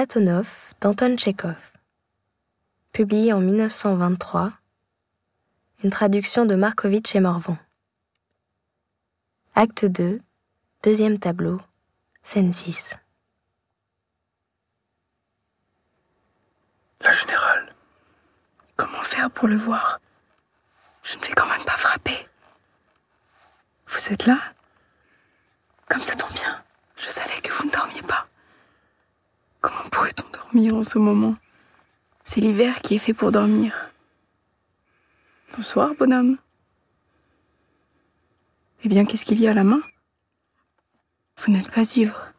[0.00, 1.72] Platonov d'Anton Tchekhov.
[2.90, 4.50] Publié en 1923.
[5.84, 7.58] Une traduction de Markovitch et Morvan.
[9.54, 10.22] Acte 2,
[10.82, 11.60] deuxième tableau,
[12.22, 12.96] scène 6.
[17.02, 17.74] La générale.
[18.76, 20.00] Comment faire pour le voir?
[21.02, 22.26] Je ne vais quand même pas frapper.
[23.86, 24.38] Vous êtes là?
[25.90, 26.64] Comme ça tombe bien.
[26.96, 28.29] Je savais que vous ne dormiez pas.
[30.52, 31.36] Dormir en ce moment
[32.24, 33.90] C'est l'hiver qui est fait pour dormir.
[35.54, 36.38] Bonsoir, bonhomme.
[38.82, 39.80] Eh bien, qu'est-ce qu'il y a à la main?
[41.38, 42.32] Vous n'êtes pas ivre.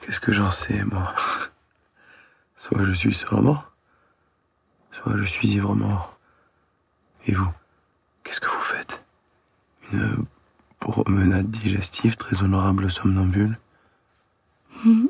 [0.00, 1.14] Qu'est-ce que j'en sais, moi?
[2.56, 3.70] Soit je suis sobre,
[4.90, 6.18] soit je suis ivre mort.
[7.26, 7.52] Et vous,
[8.24, 9.04] qu'est-ce que vous faites?
[9.92, 10.24] Une
[10.80, 13.56] promenade digestive très honorable somnambule?
[14.84, 15.06] Hmm,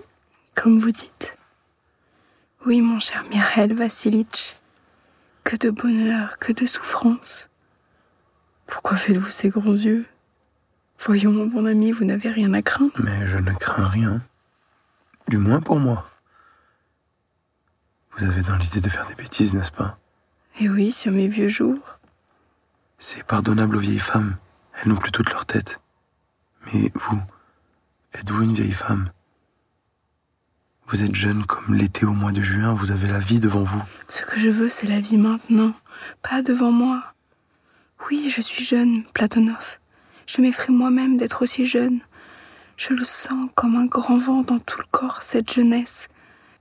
[0.55, 1.38] Comme vous dites.
[2.67, 4.56] Oui, mon cher Mireille Vassilitch.
[5.45, 7.48] Que de bonheur, que de souffrance.
[8.67, 10.06] Pourquoi faites-vous ces grands yeux?
[11.00, 12.92] Voyons, mon bon ami, vous n'avez rien à craindre.
[12.98, 14.20] Mais je ne crains rien.
[15.28, 16.11] Du moins pour moi.
[18.12, 19.99] Vous avez dans l'idée de faire des bêtises, n'est-ce pas?
[20.61, 21.99] Et oui, sur mes vieux jours.
[22.99, 24.37] C'est pardonnable aux vieilles femmes.
[24.75, 25.81] Elles n'ont plus toute leur tête.
[26.66, 27.22] Mais vous,
[28.15, 29.11] êtes-vous une vieille femme?
[30.91, 33.82] Vous êtes jeune comme l'été au mois de juin, vous avez la vie devant vous.
[34.09, 35.75] Ce que je veux, c'est la vie maintenant,
[36.22, 37.12] pas devant moi.
[38.09, 39.81] Oui, je suis jeune, Platonov.
[40.26, 42.00] Je m'effraie moi-même d'être aussi jeune.
[42.78, 46.09] Je le sens comme un grand vent dans tout le corps, cette jeunesse.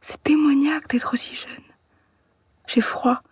[0.02, 1.64] C'est démoniaque d'être aussi jeune.
[2.68, 3.24] J'ai froid.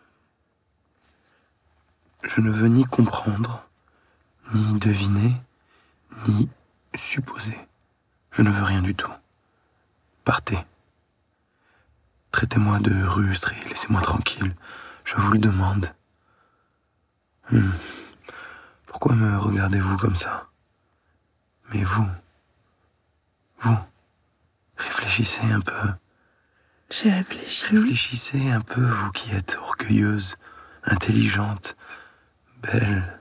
[2.23, 3.67] Je ne veux ni comprendre,
[4.53, 5.35] ni deviner,
[6.29, 6.49] ni
[6.93, 7.59] supposer.
[8.31, 9.11] Je ne veux rien du tout.
[10.23, 10.57] Partez.
[12.35, 14.53] Traitez-moi de rustre et laissez-moi tranquille.
[15.05, 15.89] Je vous le demande.
[17.49, 17.71] Hmm.
[18.87, 20.49] Pourquoi me regardez-vous comme ça?
[21.71, 22.05] Mais vous,
[23.59, 23.77] vous,
[24.75, 25.87] réfléchissez un peu.
[26.89, 27.73] J'ai réfléchi.
[27.73, 30.35] Réfléchissez un peu, vous qui êtes orgueilleuse,
[30.83, 31.77] intelligente,
[32.61, 33.17] belle.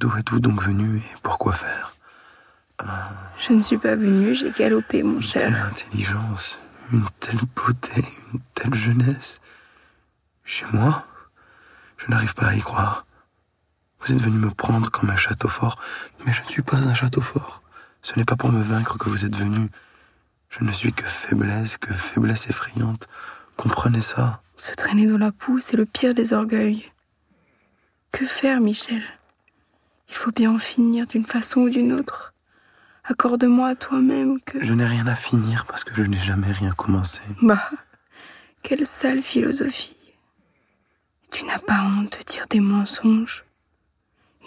[0.00, 1.92] D'où êtes-vous donc venue et pourquoi faire?
[3.38, 5.66] Je ne suis pas venue, j'ai galopé, mon cher.
[5.66, 6.60] intelligence,
[6.92, 9.40] une telle beauté, une telle jeunesse.
[10.44, 11.06] Chez moi,
[11.96, 13.06] je n'arrive pas à y croire.
[14.00, 15.80] Vous êtes venu me prendre comme un château fort,
[16.24, 17.62] mais je ne suis pas un château fort.
[18.02, 19.68] Ce n'est pas pour me vaincre que vous êtes venu.
[20.48, 23.08] Je ne suis que faiblesse, que faiblesse effrayante.
[23.56, 24.40] Comprenez ça.
[24.56, 26.90] Se traîner dans la poue, c'est le pire des orgueils.
[28.12, 29.02] Que faire, Michel?
[30.08, 32.32] Il faut bien en finir d'une façon ou d'une autre.
[33.08, 34.62] Accorde-moi à toi-même que...
[34.62, 37.22] Je n'ai rien à finir parce que je n'ai jamais rien commencé.
[37.40, 37.70] Bah,
[38.62, 39.96] quelle sale philosophie.
[41.30, 43.44] Tu n'as pas honte de dire des mensonges.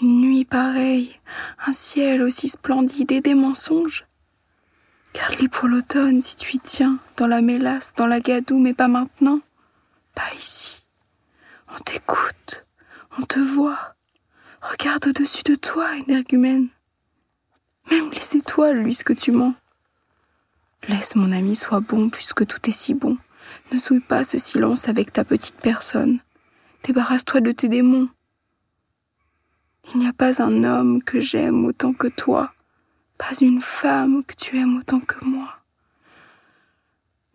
[0.02, 1.20] Une nuit pareille,
[1.66, 4.06] un ciel aussi splendide et des mensonges.
[5.14, 8.88] Garde-les pour l'automne si tu y tiens, dans la mélasse, dans la gadoue, mais pas
[8.88, 9.40] maintenant.
[10.16, 10.84] Pas ici.
[11.74, 12.66] On t'écoute,
[13.18, 13.96] on te voit.
[14.62, 16.68] Regarde au-dessus de toi, énergumène.
[17.92, 19.54] Même les étoiles lui ce que tu mens.
[20.88, 23.18] Laisse mon ami soit bon puisque tout est si bon.
[23.72, 26.20] Ne souille pas ce silence avec ta petite personne.
[26.84, 28.10] Débarrasse-toi de tes démons.
[29.94, 32.54] Il n'y a pas un homme que j'aime autant que toi,
[33.18, 35.60] pas une femme que tu aimes autant que moi.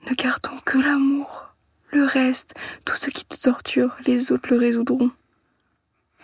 [0.09, 1.49] Ne gardons que l'amour.
[1.91, 2.55] Le reste,
[2.85, 5.11] tout ce qui te torture, les autres le résoudront.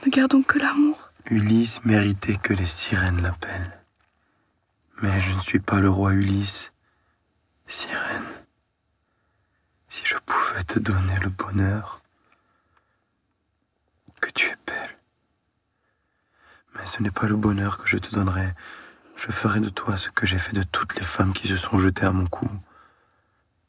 [0.04, 1.10] Ne gardons que l'amour.
[1.30, 3.79] Ulysse méritait que les sirènes l'appellent.
[5.02, 6.72] Mais je ne suis pas le roi Ulysse.
[7.66, 8.26] Sirène,
[9.88, 12.02] si je pouvais te donner le bonheur,
[14.20, 14.98] que tu es belle.
[16.74, 18.48] Mais ce n'est pas le bonheur que je te donnerai.
[19.14, 21.78] Je ferai de toi ce que j'ai fait de toutes les femmes qui se sont
[21.78, 22.48] jetées à mon cou.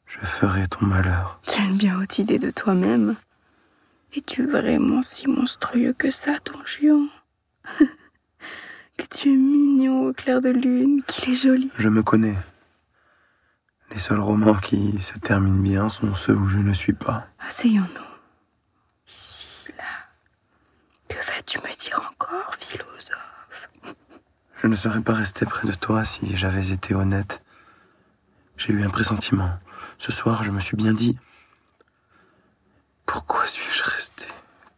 [0.06, 1.40] Je ferai ton malheur.
[1.42, 3.16] Tu as une bien haute idée de toi-même.
[4.14, 7.08] Es-tu vraiment si monstrueux que ça, ton Juan
[8.96, 11.70] Que tu es mignon au clair de lune, qu'il est joli.
[11.76, 12.36] Je me connais.
[13.90, 17.26] Les seuls romans qui se terminent bien sont ceux où je ne suis pas.
[17.46, 18.10] Asseyons-nous.
[19.06, 19.84] Ici, là.
[21.08, 23.68] Que vas-tu me dire encore, philosophe?
[24.54, 27.42] Je ne serais pas resté près de toi si j'avais été honnête.
[28.56, 29.50] J'ai eu un pressentiment.
[29.98, 31.18] Ce soir, je me suis bien dit
[33.06, 34.26] Pourquoi suis-je resté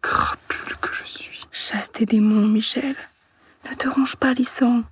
[0.03, 1.45] Crapule que je suis?
[1.53, 2.97] Chasse tes démons, Michel.
[3.89, 4.85] Ronge pas, Lissan.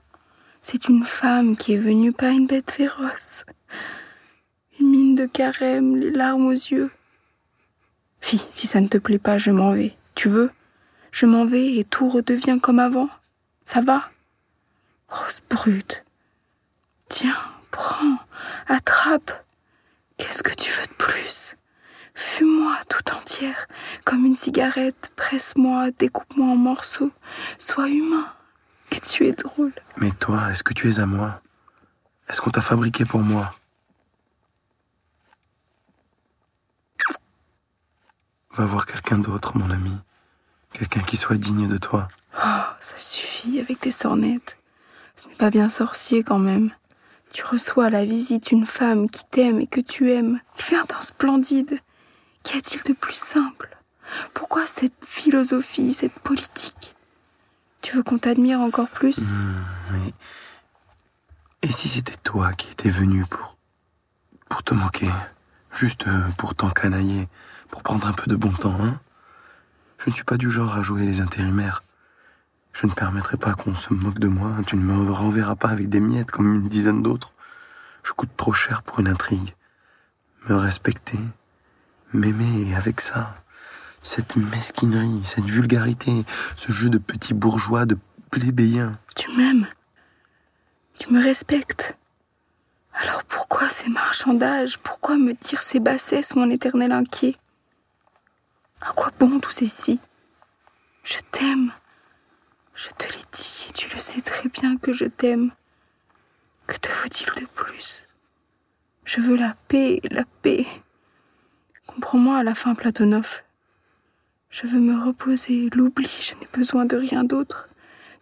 [0.60, 3.44] C'est une femme qui est venue, pas une bête féroce.
[4.78, 6.90] Une mine de carême, les larmes aux yeux.
[8.20, 9.96] Fille, si ça ne te plaît pas, je m'en vais.
[10.14, 10.50] Tu veux?
[11.10, 13.08] Je m'en vais et tout redevient comme avant.
[13.64, 14.10] Ça va?
[15.08, 16.04] Grosse brute.
[17.08, 17.36] Tiens,
[17.70, 18.18] prends,
[18.68, 19.44] attrape.
[20.16, 21.56] Qu'est-ce que tu veux de plus?
[22.14, 23.66] Fume-moi tout entière,
[24.04, 27.10] comme une cigarette, presse-moi, découpe-moi en morceaux.
[27.58, 28.32] Sois humain,
[29.00, 29.72] que tu es drôle.
[29.96, 31.40] Mais toi, est-ce que tu es à moi?
[32.28, 33.54] Est-ce qu'on t'a fabriqué pour moi?
[38.54, 39.96] Va voir quelqu'un d'autre, mon ami.
[40.72, 42.08] Quelqu'un qui soit digne de toi.
[42.36, 44.58] Oh, ça suffit avec tes sornettes.
[45.16, 46.70] Ce n'est pas bien sorcier quand même.
[47.32, 50.38] Tu reçois à la visite une femme qui t'aime et que tu aimes.
[50.56, 51.78] Elle fait un temps splendide.
[52.42, 53.74] Qu'y a-t-il de plus simple?
[54.34, 56.81] Pourquoi cette philosophie, cette politique
[57.82, 59.18] Tu veux qu'on t'admire encore plus?
[59.18, 60.12] Hmm, mais.
[61.62, 63.56] Et si c'était toi qui étais venu pour.
[64.48, 65.10] pour te moquer
[65.72, 67.28] Juste euh, pour t'encanailler
[67.70, 69.00] Pour prendre un peu de bon temps, hein?
[69.98, 71.82] Je ne suis pas du genre à jouer les intérimaires.
[72.72, 74.56] Je ne permettrai pas qu'on se moque de moi.
[74.66, 77.34] Tu ne me renverras pas avec des miettes comme une dizaine d'autres.
[78.02, 79.54] Je coûte trop cher pour une intrigue.
[80.48, 81.18] Me respecter,
[82.12, 83.41] m'aimer avec ça,
[84.02, 86.24] cette mesquinerie, cette vulgarité,
[86.56, 87.96] ce jeu de petits bourgeois, de
[88.30, 88.98] plébéiens.
[89.16, 89.66] Tu m'aimes
[90.98, 91.96] Tu me respectes
[92.94, 94.78] Alors pourquoi ces marchandages?
[94.78, 97.36] Pourquoi me dire ces bassesses, mon éternel inquiet?
[98.80, 100.00] À quoi bon tous ces si
[101.04, 101.72] Je t'aime.
[102.74, 105.52] Je te l'ai dit tu le sais très bien que je t'aime.
[106.66, 108.02] Que te faut-il de plus?
[109.04, 110.66] Je veux la paix, la paix.
[111.86, 113.42] Comprends-moi à la fin, Platonov.
[114.52, 117.70] Je veux me reposer, l'oubli, je n'ai besoin de rien d'autre.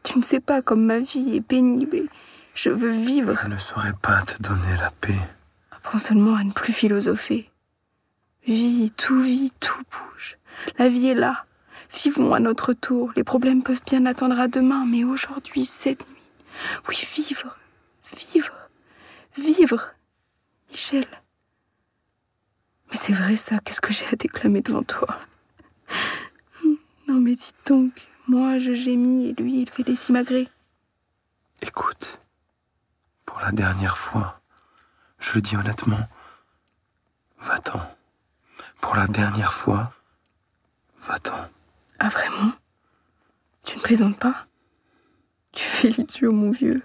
[0.04, 1.96] Tu ne sais pas comme ma vie est pénible.
[1.96, 2.08] et
[2.54, 3.36] Je veux vivre.
[3.42, 5.18] Je ne saurais pas te donner la paix.
[5.72, 7.50] Apprends seulement à ne plus philosopher.
[8.46, 10.38] Vis, tout vit, tout bouge.
[10.78, 11.44] La vie est là.
[11.92, 13.10] Vivons à notre tour.
[13.16, 16.22] Les problèmes peuvent bien attendre à demain, mais aujourd'hui, cette nuit.
[16.88, 17.58] Oui, vivre,
[18.16, 18.70] vivre,
[19.36, 19.94] vivre.
[20.70, 21.06] Michel.
[22.92, 25.18] Mais c'est vrai ça, qu'est-ce que j'ai à déclamer devant toi?
[27.08, 30.48] Non mais dites donc, moi je gémis et lui il fait des simagrées.
[31.60, 32.20] Écoute,
[33.26, 34.40] pour la dernière fois,
[35.18, 36.08] je le dis honnêtement,
[37.38, 37.80] va-t'en.
[38.80, 39.92] Pour la dernière fois,
[41.06, 41.48] va-t'en.
[41.98, 42.52] Ah vraiment?
[43.64, 44.46] Tu ne plaisantes pas?
[45.52, 46.82] Tu fais l'idiot mon vieux.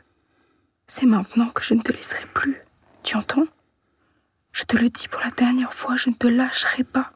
[0.88, 2.62] C'est maintenant que je ne te laisserai plus.
[3.03, 3.48] Tu entends?
[4.51, 7.12] Je te le dis pour la dernière fois, je ne te lâcherai pas.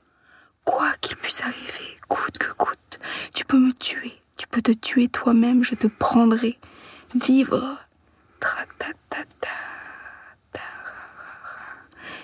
[0.70, 3.00] Quoi qu'il puisse arriver, coûte que coûte,
[3.34, 6.60] tu peux me tuer, tu peux te tuer toi-même, je te prendrai.
[7.16, 7.80] Vivre.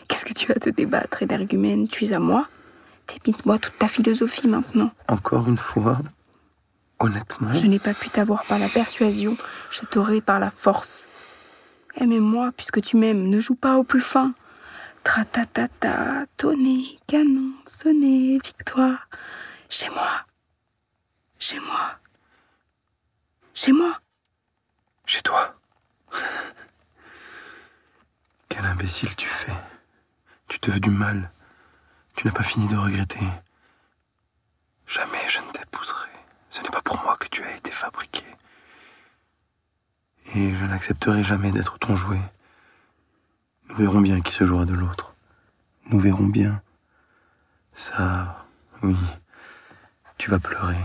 [0.08, 1.88] Qu'est-ce que tu as à te débattre, énergumène?
[1.88, 2.48] Tu es à moi?
[3.12, 4.92] Débite-moi toute ta philosophie maintenant.
[5.08, 5.98] Encore une fois,
[7.00, 9.36] honnêtement, Je n'ai pas pu t'avoir par la persuasion,
[9.72, 11.08] je t'aurai par la force.
[12.00, 14.34] Aimez-moi puisque tu m'aimes, ne joue pas au plus fin.
[15.06, 19.08] Tra-ta-ta-ta, tonner, canon, sonner, victoire.
[19.70, 20.26] Chez moi.
[21.38, 22.00] Chez moi.
[23.54, 24.02] Chez moi.
[25.06, 25.56] chez toi.
[28.50, 29.54] Quel imbécile tu fais.
[30.48, 31.32] Tu te veux du mal.
[32.16, 33.28] Tu n'as pas fini de regretter.
[34.88, 36.10] Jamais je ne t'épouserai.
[36.50, 38.26] Ce n'est pas pour moi que tu as été fabriqué.
[40.34, 42.22] Et je n'accepterai jamais d'être ton jouet.
[43.70, 45.16] Nous verrons bien qui se jouera de l'autre.
[45.92, 46.62] Nous verrons bien.
[47.74, 48.46] Ça,
[48.84, 48.96] oui,
[50.18, 50.78] tu vas pleurer.